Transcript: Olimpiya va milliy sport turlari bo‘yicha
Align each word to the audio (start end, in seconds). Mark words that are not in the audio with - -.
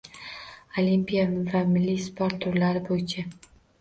Olimpiya 0.83 1.27
va 1.51 1.61
milliy 1.75 1.99
sport 2.07 2.41
turlari 2.47 2.83
bo‘yicha 2.89 3.29